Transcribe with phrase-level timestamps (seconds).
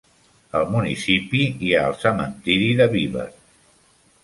[0.59, 3.29] Al municipi hi ha el cementiri de Beaver.